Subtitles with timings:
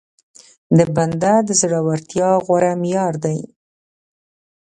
[0.77, 3.39] د بنده د زورورتيا غوره معيار دی.